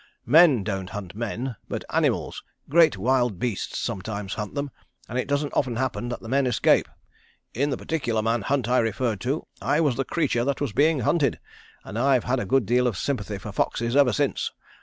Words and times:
Men 0.25 0.63
don't 0.63 0.89
hunt 0.89 1.13
men, 1.13 1.57
but 1.69 1.83
animals, 1.91 2.41
great 2.67 2.97
wild 2.97 3.37
beasts 3.37 3.77
sometimes 3.77 4.33
hunt 4.33 4.55
them, 4.55 4.71
and 5.07 5.19
it 5.19 5.27
doesn't 5.27 5.53
often 5.53 5.75
happen 5.75 6.09
that 6.09 6.21
the 6.21 6.27
men 6.27 6.47
escape. 6.47 6.87
In 7.53 7.69
the 7.69 7.77
particular 7.77 8.23
man 8.23 8.41
hunt 8.41 8.67
I 8.67 8.79
refer 8.79 9.15
to 9.17 9.45
I 9.61 9.79
was 9.79 9.97
the 9.97 10.03
creature 10.03 10.43
that 10.43 10.59
was 10.59 10.73
being 10.73 11.01
hunted, 11.01 11.37
and 11.83 11.99
I've 11.99 12.23
had 12.23 12.39
a 12.39 12.47
good 12.47 12.65
deal 12.65 12.87
of 12.87 12.97
sympathy 12.97 13.37
for 13.37 13.51
foxes 13.51 13.95
ever 13.95 14.11
since. 14.11 14.51